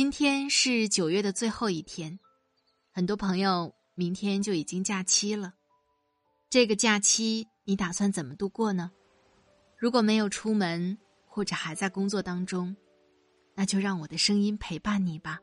[0.00, 2.18] 今天是九月的最后一天，
[2.90, 5.52] 很多朋友明天就已经假期了。
[6.48, 8.92] 这个假期你打算怎么度过呢？
[9.76, 12.74] 如果没有出门或者还在工作当中，
[13.54, 15.38] 那就让我的声音陪伴你吧。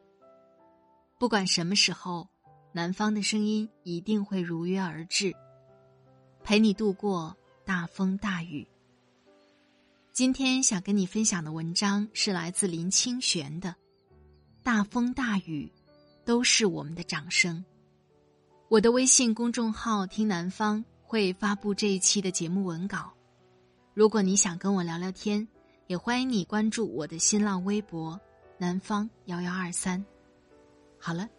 [1.19, 2.27] 不管什么时候，
[2.73, 5.35] 南方的声音一定会如约而至。
[6.43, 8.67] 陪你度过大风大雨。
[10.13, 13.69] 今天想跟你分享的文章是来自林清玄的
[14.67, 15.71] 《大风大雨
[16.25, 17.55] 都是我们的掌声》。
[18.67, 23.13] 我的微信公众号“听南方”会发布这一期的节目文稿。
[23.93, 25.47] 如果你想跟我聊聊天，
[25.87, 28.19] 也欢迎你关注我的新浪微博
[28.59, 30.05] “南方幺幺二三”。
[30.99, 31.29] 好了，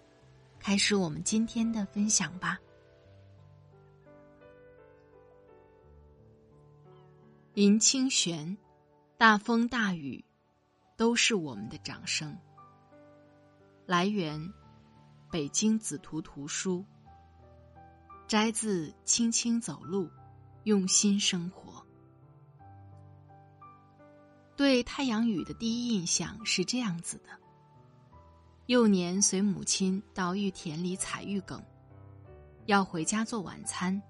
[0.59, 2.59] 开始我们今天的分享吧。
[7.53, 8.57] 林清玄，
[9.19, 10.25] 大风大雨，
[10.97, 12.35] 都是我们的掌声。
[13.89, 14.53] 来源：
[15.31, 16.85] 北京紫图图书。
[18.27, 20.11] 摘自《轻轻走路，
[20.65, 21.83] 用心生活》。
[24.55, 27.31] 对太阳雨的第一印象是这样子的：
[28.67, 31.59] 幼年随母亲到玉田里采玉梗，
[32.67, 34.03] 要回家做晚餐，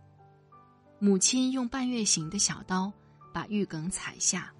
[0.99, 2.93] 母亲用半月形的小刀。
[3.33, 4.53] 把玉梗采下，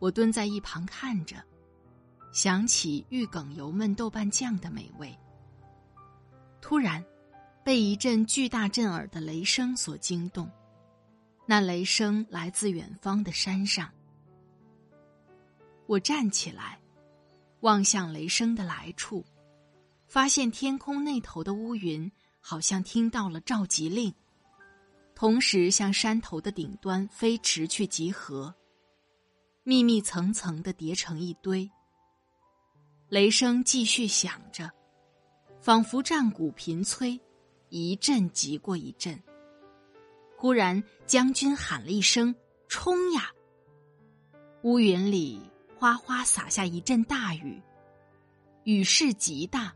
[0.00, 1.36] 我蹲在一旁看着，
[2.34, 5.16] 想起玉梗油焖豆瓣酱的美味。
[6.60, 7.02] 突然，
[7.62, 10.50] 被一阵巨大震耳的雷声所惊动，
[11.46, 13.88] 那雷声来自远方的山上。
[15.86, 16.80] 我站起来，
[17.60, 19.24] 望向雷声的来处，
[20.08, 24.12] 发现天空那头的乌云好像听到了召集令。
[25.14, 28.52] 同时向山头的顶端飞驰去集合，
[29.62, 31.70] 密密层层的叠成一堆。
[33.14, 34.68] 雷声继续响着，
[35.60, 37.16] 仿佛战鼓频催，
[37.68, 39.16] 一阵急过一阵。
[40.36, 42.34] 忽然，将军喊了一声
[42.66, 43.30] ：“冲呀！”
[44.64, 45.40] 乌云里
[45.78, 47.62] 哗哗洒下一阵大雨，
[48.64, 49.72] 雨势极大，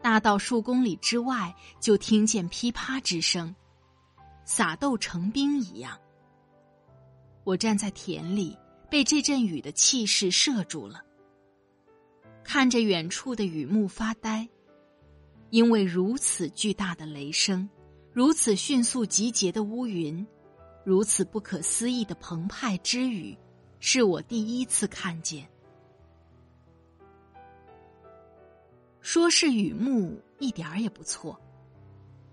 [0.00, 3.52] 大到数公里之外就听见噼啪之声。
[4.44, 5.98] 撒豆成兵一样，
[7.42, 8.56] 我站在田里，
[8.88, 11.02] 被这阵雨的气势射住了。
[12.44, 14.46] 看着远处的雨幕发呆，
[15.50, 17.68] 因为如此巨大的雷声，
[18.12, 20.24] 如此迅速集结的乌云，
[20.84, 23.36] 如此不可思议的澎湃之雨，
[23.80, 25.48] 是我第一次看见。
[29.00, 31.40] 说是雨幕，一点儿也不错。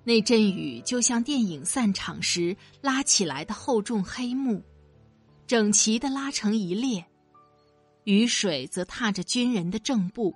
[0.03, 4.61] 那阵雨就像电影散场时拉起来的厚重黑幕，
[5.47, 7.05] 整齐的拉成一列。
[8.03, 10.33] 雨水则踏着军人的正步，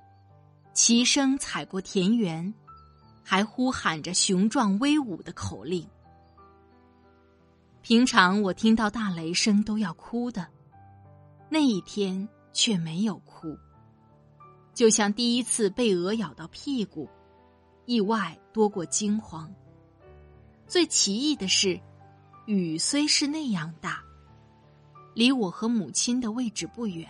[0.73, 2.53] 齐声踩过田园，
[3.23, 5.87] 还呼喊着雄壮威武的口令。
[7.81, 10.47] 平常我听到大雷声都要哭的，
[11.49, 13.57] 那一天却没有哭，
[14.73, 17.09] 就像第一次被鹅咬到屁股。
[17.87, 19.53] 意外多过惊慌。
[20.65, 21.79] 最奇异的是，
[22.47, 24.03] 雨虽是那样大，
[25.13, 27.07] 离我和母亲的位置不远，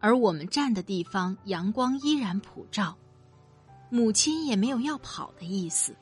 [0.00, 2.96] 而我们站的地方阳光依然普照，
[3.90, 5.94] 母亲也没有要跑的意思。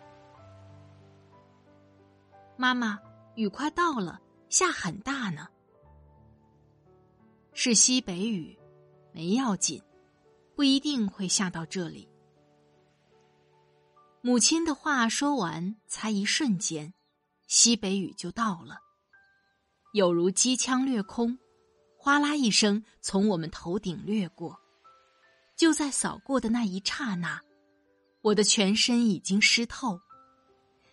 [2.56, 2.98] 妈妈，
[3.34, 5.48] 雨快到了，下很大呢。
[7.52, 8.56] 是西北雨，
[9.12, 9.82] 没要紧，
[10.54, 12.08] 不一定会下到这里。
[14.20, 16.94] 母亲的话说完，才一瞬间，
[17.46, 18.78] 西北雨就到了，
[19.92, 21.38] 有如机枪掠空，
[22.00, 24.58] 哗啦一声从我们头顶掠过。
[25.56, 27.42] 就在扫过的那一刹那，
[28.22, 30.00] 我的全身已经湿透，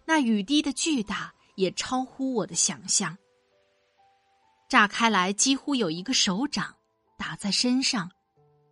[0.03, 3.15] 那雨滴的巨大也超乎我的想象。
[4.67, 6.75] 炸开来，几乎有一个手掌
[7.15, 8.09] 打在身上，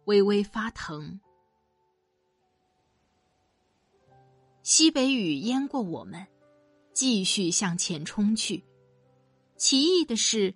[0.06, 1.20] 微微发疼。
[4.64, 6.26] 西北雨淹过我们，
[6.92, 8.64] 继续向前冲去。
[9.56, 10.56] 奇异的是，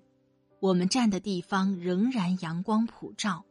[0.59, 3.45] 我们站的地方仍然阳光普照。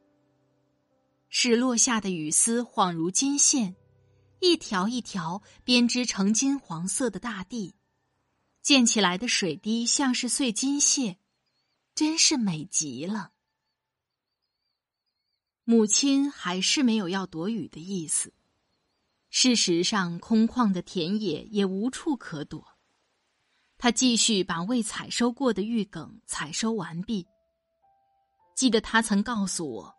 [1.29, 3.77] 是落下的雨丝恍如金线，
[4.41, 7.75] 一条一条编织成金黄色的大地，
[8.63, 11.19] 溅起来的水滴像是碎金屑。
[11.95, 13.33] 真是美极了。
[15.65, 18.35] 母亲还是没有要躲雨的意思。
[19.31, 22.76] 事实上，空旷的田野也无处可躲。
[23.79, 27.27] 他继续把未采收过的玉梗采收完毕。
[28.55, 29.95] 记得他曾告诉我，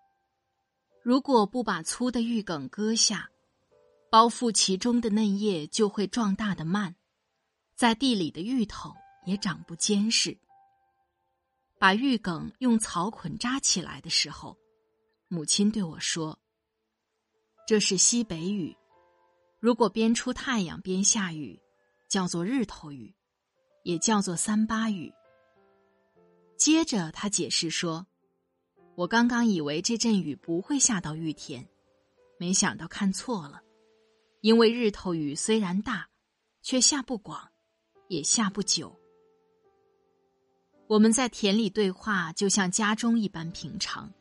[1.04, 3.30] 如果不把粗的玉梗割下，
[4.10, 6.96] 包覆其中的嫩叶就会壮大的慢，
[7.76, 8.96] 在地里的芋头
[9.26, 10.38] 也长不坚实。
[11.78, 14.58] 把玉梗用草捆扎起来的时候，
[15.28, 16.40] 母亲对我说
[17.68, 18.76] ：“这是西北雨，
[19.60, 21.62] 如果边出太阳边下雨，
[22.10, 23.14] 叫做日头雨，
[23.88, 25.14] 也叫做三八雨。”
[26.60, 28.06] 接着他解释说
[28.96, 31.66] ：“我刚刚以为这阵雨不会下到玉田，
[32.38, 33.62] 没想到看错了，
[34.42, 36.10] 因为日头雨虽然大，
[36.62, 37.50] 却下不广，
[38.10, 38.94] 也下不久。”
[40.88, 44.12] 我们在田里对话，就像家中一般平常，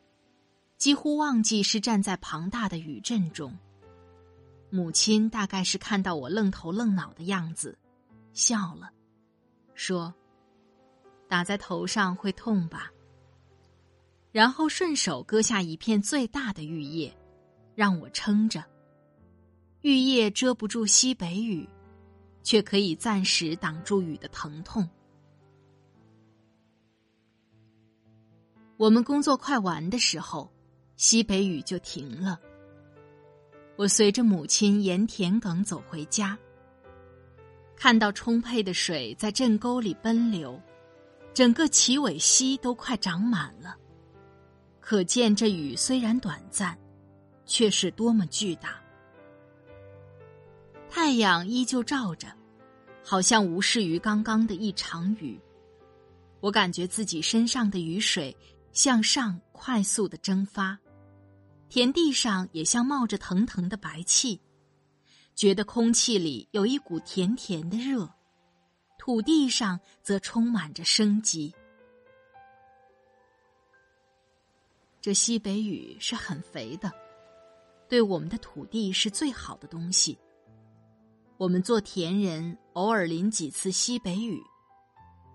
[0.77, 3.59] 几乎忘记是站在庞大的雨阵中。
[4.71, 7.77] 母亲大概是看到我愣头愣脑的样子，
[8.33, 8.93] 笑了，
[9.77, 10.13] 说
[11.29, 12.91] ：“打在头上会痛吧？”
[14.33, 17.17] 然后顺手割下一片最大的玉叶，
[17.75, 18.65] 让我撑着。
[19.83, 21.69] 玉叶遮不住西北雨，
[22.43, 24.89] 却可以暂时挡住雨的疼痛。
[28.77, 30.53] 我们工作快完的时候，
[30.97, 32.41] 西北雨就停了。
[33.77, 36.37] 我随着母亲沿田埂走回家，
[37.77, 40.61] 看到充沛的水在镇沟里奔流，
[41.35, 43.77] 整个齐尾溪都快长满了。
[44.81, 46.77] 可见这雨虽然短暂，
[47.45, 48.81] 却是多么巨大。
[50.89, 52.29] 太阳依旧照着，
[53.05, 55.39] 好像无视于刚刚的一场雨。
[56.41, 58.37] 我感觉自己身上的雨水。
[58.73, 60.79] 向上快速的蒸发，
[61.71, 64.39] 田地上也像冒着腾腾的白气，
[65.37, 68.11] 觉得空气里有一股甜甜的热，
[68.99, 71.55] 土地上则充满着生机。
[75.01, 76.91] 这西北雨是很肥的，
[77.87, 80.19] 对我们的土地是最好的东西。
[81.37, 84.43] 我们做田人，偶尔淋几次西北雨，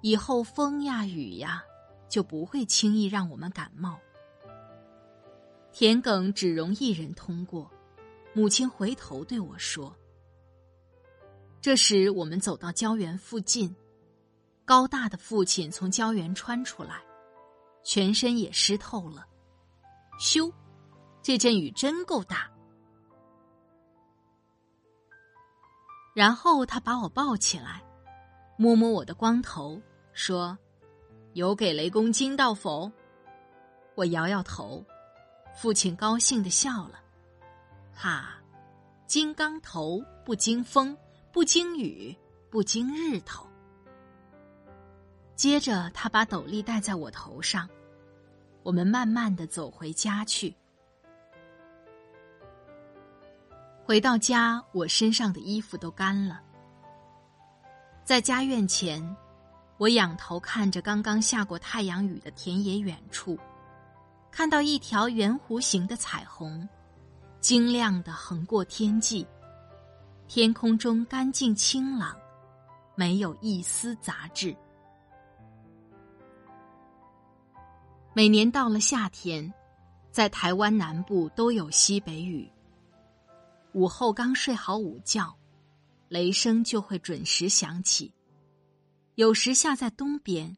[0.01, 1.63] 以后风呀雨呀。
[2.09, 3.97] 就不会轻易让我们感冒。
[5.71, 7.71] 田埂只容一人通过，
[8.33, 9.93] 母亲回头对我说
[11.61, 13.75] ：“这时我们走到胶原附近，
[14.65, 17.01] 高大的父亲从胶原穿出来，
[17.83, 19.27] 全身也湿透了。
[20.19, 20.51] 咻，
[21.21, 22.49] 这阵雨真够大。”
[26.13, 27.81] 然后他把我抱起来，
[28.57, 29.81] 摸摸我的光头，
[30.13, 30.57] 说。
[31.33, 32.91] 有给雷公惊到否？
[33.95, 34.85] 我摇摇头，
[35.55, 37.01] 父亲高兴的笑了，
[38.01, 38.29] 怕，
[39.05, 40.97] 金刚头不经风，
[41.31, 42.17] 不经雨，
[42.49, 43.45] 不经日头。
[45.35, 47.69] 接着他把斗笠戴在我头上，
[48.63, 50.51] 我们慢慢的走回家去。
[53.85, 56.41] 回到家，我身上的衣服都干了，
[58.03, 59.15] 在家院前。
[59.77, 63.37] 我仰头看着刚刚下过太阳雨的田野远处，
[64.31, 66.67] 看到一条圆弧形的彩虹，
[67.41, 69.25] 晶亮的横过天际，
[70.27, 72.15] 天空中干净清朗，
[72.93, 74.55] 没有一丝杂质。
[78.13, 79.51] 每年到了夏天，
[80.11, 82.47] 在台湾南部都有西北雨。
[83.73, 85.35] 午后刚睡好午觉，
[86.09, 88.13] 雷声就会准时响起。
[89.15, 90.55] 有时下在东边，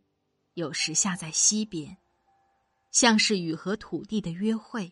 [0.55, 1.95] 有时下在西边，
[2.91, 4.91] 像是雨和土地的约会。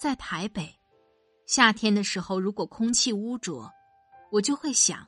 [0.00, 0.74] 在台北，
[1.44, 3.70] 夏天的时候，如果空气污浊，
[4.32, 5.06] 我就会想，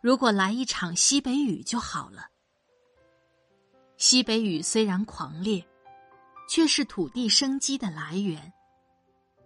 [0.00, 2.28] 如果来一场西北雨就好了。
[3.96, 5.66] 西北雨虽然狂烈，
[6.48, 8.52] 却是土地生机的来源，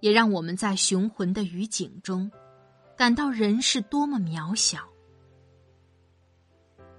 [0.00, 2.30] 也让我们在雄浑的雨景中
[2.94, 4.86] 感到人是多么渺小。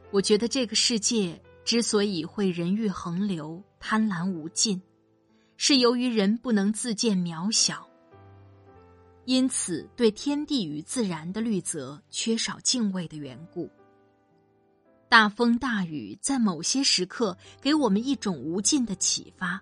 [0.10, 4.82] 我觉得这个世界之所以会人欲横流、贪婪无尽，
[5.58, 7.88] 是由于人不能自见渺小，
[9.26, 13.70] 因此对天地与自然的律则缺少敬畏的缘故。
[15.08, 19.62] 大风大雨在某些时刻给我们一种无尽的启发。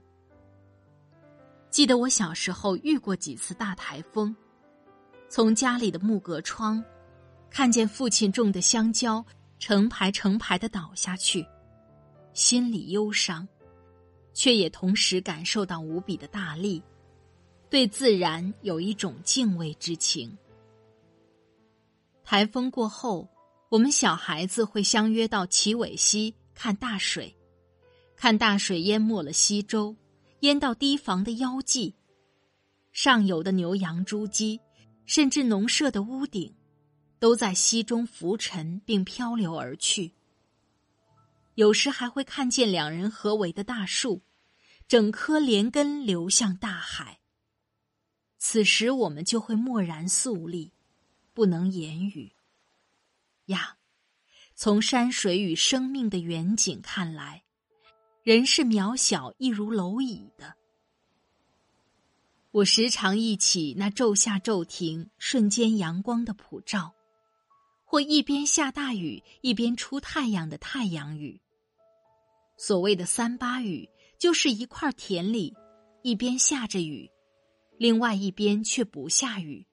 [1.70, 4.36] 记得我小时候遇过几次大台风，
[5.30, 6.84] 从家里的木格窗，
[7.50, 9.24] 看见父亲种的香蕉
[9.60, 11.46] 成排成排的倒下去，
[12.34, 13.48] 心里忧伤，
[14.34, 16.82] 却也同时感受到无比的大力，
[17.70, 20.38] 对自然有一种敬畏之情。
[22.24, 23.30] 台风过后，
[23.70, 27.36] 我们小孩子会相约到齐尾溪看大水，
[28.16, 29.96] 看大水淹没了溪洲。
[30.40, 31.96] 淹到堤防的腰际，
[32.92, 34.60] 上游的牛羊猪鸡，
[35.06, 36.54] 甚至农舍的屋顶，
[37.18, 40.12] 都在溪中浮沉并漂流而去。
[41.56, 44.24] 有时还会看见两人合围的大树，
[44.88, 47.20] 整棵连根流向大海。
[48.40, 50.74] 此时我们就会默然肃立，
[51.34, 52.34] 不能言语。
[53.46, 53.78] 呀，
[54.56, 57.44] 从山水与生命的远景看来。
[58.24, 60.56] 人是渺小，一如蝼蚁的。
[62.52, 66.96] 我时常忆起那骤下骤停、瞬间阳光的普照，
[67.84, 71.42] 或一边下大雨一边出太阳的太阳雨。
[72.65, 75.53] 所谓的三八雨，就是一块田里
[76.01, 77.12] 一边下着雨，
[77.77, 79.67] 另外一边却不下雨。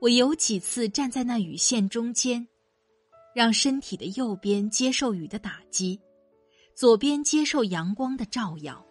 [0.00, 2.46] 我有几次站在那雨线中间，
[3.34, 6.00] 让身体的右边接受雨的打击。
[6.76, 8.86] 左边接受阳光的照耀。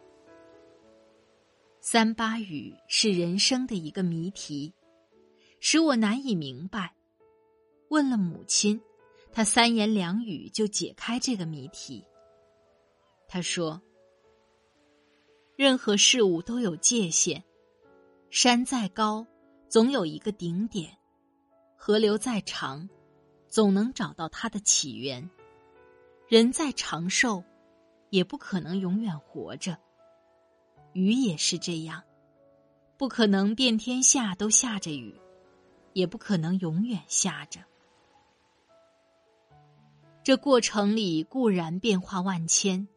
[1.79, 4.73] 三八雨是人生的一个谜题，
[5.61, 6.93] 使我难以明白。
[7.89, 8.81] 问了母亲，
[9.31, 12.03] 她三言两语就解开这个谜题。
[13.33, 13.81] 他说
[15.57, 17.43] ：“任何事物都有界限，
[18.29, 19.25] 山再高，
[19.67, 20.87] 总有一个顶点；
[21.75, 22.87] 河流再长，
[23.49, 25.27] 总能找到它的起源；
[26.27, 27.43] 人再长寿。”
[28.11, 29.79] 也不可能永远活着。
[30.93, 32.03] 雨也是这样，
[32.99, 35.19] 不可能遍天下都下着雨，
[35.93, 37.61] 也不可能永远下着。
[40.23, 42.87] 这过程里固然变化万千，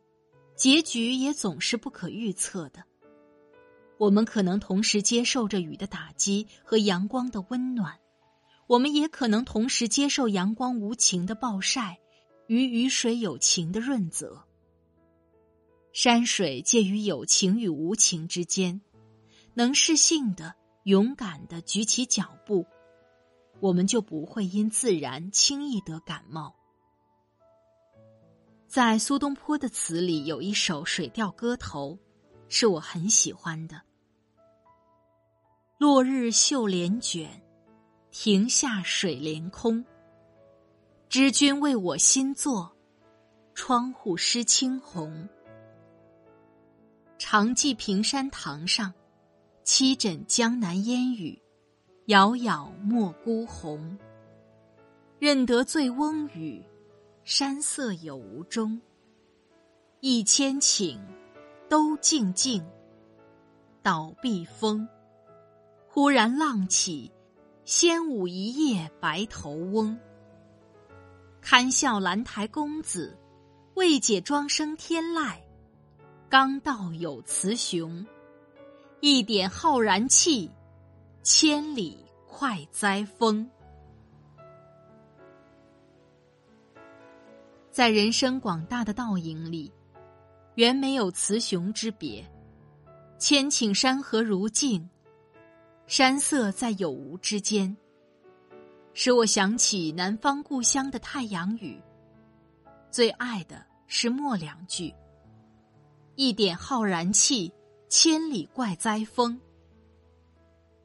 [0.57, 2.83] 结局也总是不可预测的。
[3.99, 7.99] 我们可能同时接受着雨的打击和阳光的温暖，
[8.67, 11.99] 我们也可能同时接受阳光无情的暴晒
[12.47, 14.45] 与雨水有情的润泽。
[15.93, 18.81] 山水介于有情与无情之间，
[19.55, 22.67] 能适性的、勇敢的举起脚步，
[23.61, 26.56] 我们就不会因自然轻易得感冒。
[28.77, 31.93] 在苏东坡的词里有一首《水调歌头》，
[32.47, 33.81] 是我很喜欢的
[35.81, 37.43] ：“落日绣帘卷，
[38.11, 39.83] 庭下水帘空。
[41.09, 42.71] 知君为我新作，
[43.55, 45.27] 窗户湿青红。”
[47.17, 48.93] 常记平山堂上，
[49.65, 51.41] 七枕江南烟雨，
[52.05, 53.97] 杳杳莫孤鸿。
[55.19, 56.63] 认得醉翁语，
[57.27, 58.81] 山色有无中。
[59.99, 60.97] 一千顷，
[61.69, 62.65] 都静静，
[63.83, 64.87] 倒碧峰。
[65.89, 67.11] 忽然浪起，
[67.65, 69.99] 仙舞一夜白头翁。
[71.41, 73.19] 堪笑兰台公子，
[73.75, 75.35] 未解庄生天籁。
[76.29, 78.07] 刚道有雌雄，
[79.01, 80.49] 一点浩然气，
[81.25, 83.51] 千里快哉风。
[87.77, 89.71] 在人生广大的倒影里，
[90.55, 92.27] 原没有雌雄之别，
[93.19, 94.89] 千顷山河如镜，
[95.87, 97.77] 山色在有无之间，
[98.95, 101.79] 使我想起南方故乡的太阳雨。
[102.91, 104.95] 最爱的是末两句。
[106.15, 107.53] 一点浩然气，
[107.91, 109.39] 千里怪哉风。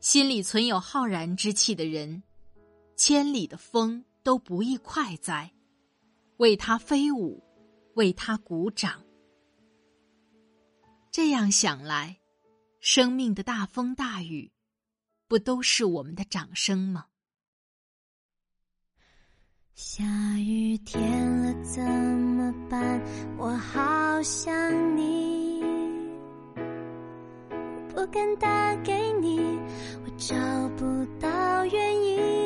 [0.01, 2.21] 心里存有浩然之气的人，
[2.97, 5.49] 千里的风都不易快哉，
[6.41, 7.39] 为他飞舞，
[7.93, 9.03] 为他鼓掌。
[11.11, 12.17] 这样想来，
[12.79, 14.51] 生命的大风大雨，
[15.27, 17.05] 不都是我们的掌声吗？
[19.75, 20.03] 下
[20.39, 22.99] 雨天了怎么办？
[23.37, 25.61] 我好想你，
[27.93, 29.37] 不敢打给你，
[30.03, 30.35] 我找
[30.69, 32.40] 不到原因。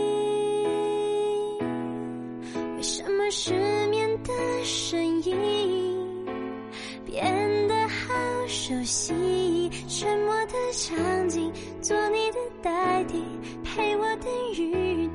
[4.66, 5.38] 声音
[7.06, 7.24] 变
[7.68, 8.16] 得好
[8.48, 11.52] 熟悉，沉默的场景，
[11.84, 13.24] 做你的代替，
[13.64, 15.08] 陪我等雨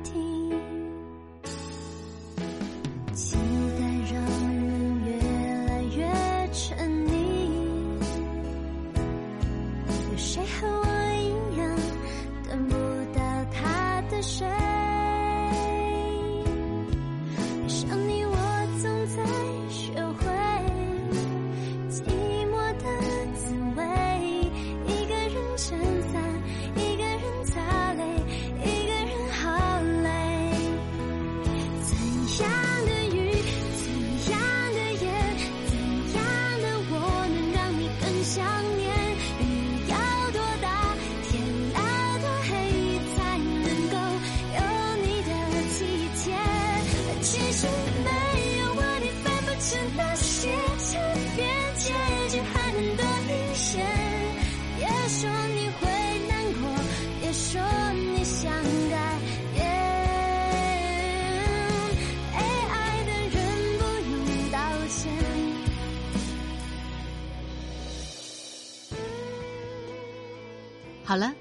[71.11, 71.35] 好了，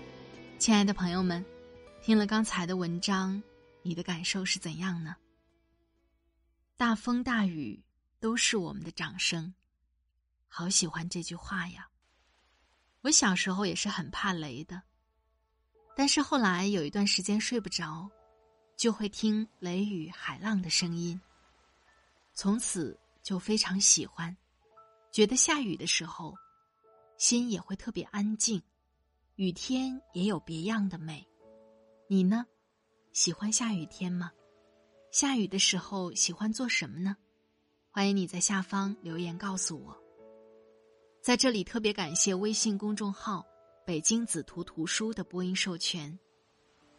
[0.58, 1.46] 亲爱的朋友们，
[2.02, 3.40] 听了刚才的文章，
[3.82, 5.14] 你的感受是怎样呢？
[6.76, 7.80] 大风大雨
[8.18, 9.54] 都是我们的掌声，
[10.48, 11.88] 好喜欢这句话呀！
[13.02, 14.82] 我小时候也是很怕雷的，
[15.94, 18.10] 但是后来有一段时间睡不着，
[18.76, 21.20] 就会听雷雨海浪的声音，
[22.34, 24.36] 从此就非常喜欢，
[25.12, 26.34] 觉得下雨的时候，
[27.18, 28.60] 心也会特别安静。
[29.40, 31.26] 雨天也有别样的美，
[32.08, 32.44] 你呢？
[33.14, 34.30] 喜欢下雨天吗？
[35.10, 37.16] 下雨的时候喜欢做什么呢？
[37.90, 39.96] 欢迎你在下方留言告诉我。
[41.22, 43.42] 在这里特别感谢微信公众号
[43.86, 46.18] “北京紫图图书”的播音授权，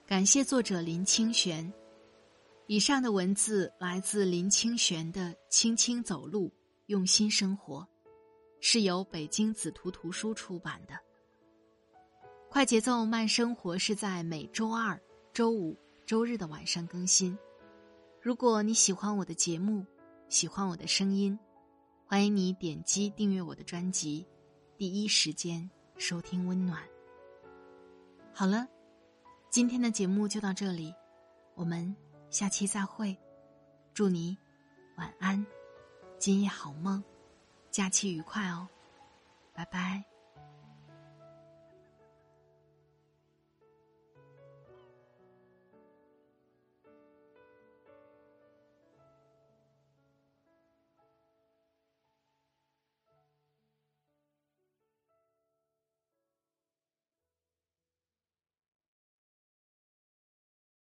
[0.08, 1.72] 感谢作者林清玄。
[2.66, 6.52] 以上的文字来自林清玄的《轻轻走路，
[6.88, 7.82] 用心生活》，
[8.60, 10.96] 是由北京紫图图书出版的。
[12.52, 15.74] 快节奏慢生活是在每周二、周五、
[16.06, 17.36] 周日的晚上更新。
[18.22, 19.86] 如果你喜欢我的节目，
[20.28, 21.40] 喜欢我的声音，
[22.06, 24.28] 欢迎你点击订阅我的专辑，
[24.78, 26.84] 第一时间收听温暖。
[28.34, 28.68] 好了，
[29.50, 30.94] 今天的节目就到这里，
[31.56, 31.96] 我们
[32.30, 33.18] 下期再会。
[33.94, 34.38] 祝你
[34.98, 35.46] 晚安，
[36.20, 37.02] 今夜好梦，
[37.72, 38.68] 假期愉快哦，
[39.54, 40.11] 拜拜。